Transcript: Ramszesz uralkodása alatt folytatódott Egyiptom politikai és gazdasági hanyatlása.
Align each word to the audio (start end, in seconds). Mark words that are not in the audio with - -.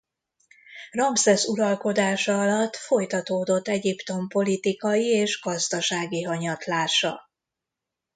Ramszesz 0.91 1.45
uralkodása 1.47 2.39
alatt 2.39 2.75
folytatódott 2.75 3.67
Egyiptom 3.67 4.27
politikai 4.27 5.05
és 5.05 5.39
gazdasági 5.41 6.21
hanyatlása. 6.23 7.21